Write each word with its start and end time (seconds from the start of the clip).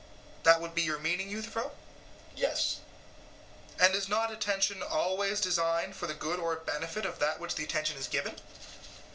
that 0.41 0.59
would 0.59 0.73
be 0.73 0.81
your 0.81 0.97
meaning, 0.97 1.29
Euthyphro? 1.29 1.65
EUTHYPHRO: 1.65 1.77
Yes. 2.35 2.57
SOCRATES: 2.57 2.81
And 3.85 3.93
is 3.95 4.09
not 4.09 4.31
attention 4.31 4.81
always 4.81 5.39
designed 5.39 5.95
for 5.95 6.07
the 6.07 6.15
good 6.15 6.39
or 6.39 6.55
benefit 6.55 7.05
of 7.05 7.19
that 7.19 7.35
to 7.35 7.41
which 7.41 7.53
the 7.53 7.63
attention 7.65 7.97
is 7.97 8.07
given? 8.07 8.35